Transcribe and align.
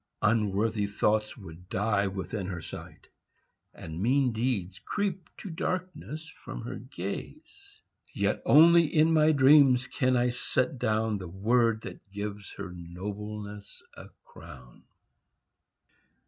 Unworthy 0.23 0.87
thoughts 0.87 1.37
would 1.37 1.69
die 1.69 2.07
within 2.07 2.47
her 2.47 2.59
sight, 2.59 3.07
And 3.71 4.01
mean 4.01 4.31
deeds 4.31 4.79
creep 4.79 5.29
to 5.37 5.51
darkness 5.51 6.27
from 6.43 6.63
her 6.63 6.77
gaze. 6.77 7.81
Yet 8.11 8.41
only 8.43 8.85
in 8.87 9.13
my 9.13 9.31
dreams 9.31 9.85
can 9.85 10.17
I 10.17 10.31
set 10.31 10.79
down 10.79 11.19
The 11.19 11.27
word 11.27 11.81
that 11.81 12.09
gives 12.11 12.51
her 12.53 12.71
nobleness 12.73 13.83
a 13.95 14.09
crown. 14.23 14.85